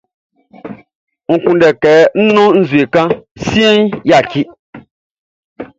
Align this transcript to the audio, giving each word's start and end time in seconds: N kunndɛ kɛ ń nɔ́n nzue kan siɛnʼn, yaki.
N 1.31 1.35
kunndɛ 1.43 1.69
kɛ 1.81 1.91
ń 2.21 2.25
nɔ́n 2.35 2.51
nzue 2.61 2.83
kan 2.93 3.09
siɛnʼn, 3.45 3.87
yaki. 4.09 4.41